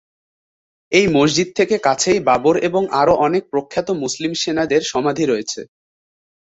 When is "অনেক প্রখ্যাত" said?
3.25-3.87